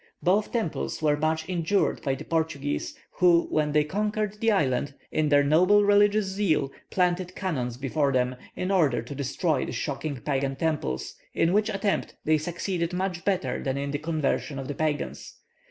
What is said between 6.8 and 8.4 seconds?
planted cannon before them,